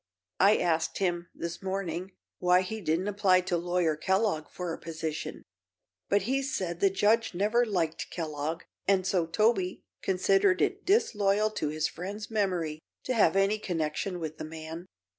[0.39, 5.43] I asked him, this morning, why he didn't apply to Lawyer Kellogg for a position;
[6.09, 11.67] but he said the judge never liked Kellogg and so Toby considered it disloyal to
[11.67, 14.87] his friend's memory to have any connection with the man.